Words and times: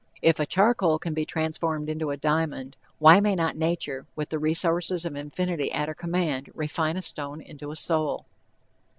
If 0.23 0.39
a 0.39 0.47
charcoal 0.47 0.97
can 0.97 1.13
be 1.13 1.27
transformed 1.27 1.87
into 1.87 2.09
a 2.09 2.17
diamond, 2.17 2.75
why 2.97 3.19
may 3.19 3.35
not 3.35 3.55
nature, 3.55 4.07
with 4.15 4.29
the 4.29 4.39
resources 4.39 5.05
of 5.05 5.15
infinity 5.15 5.71
at 5.71 5.87
her 5.89 5.93
command, 5.93 6.49
refine 6.55 6.97
a 6.97 7.03
stone 7.03 7.39
into 7.39 7.69
a 7.69 7.75
soul? 7.75 8.25